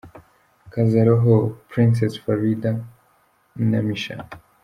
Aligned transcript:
Kaza 0.71 1.01
Roho– 1.07 1.35
Princess 1.69 2.13
Farida 2.23 2.71
& 3.21 3.85
Micha. 3.87 4.15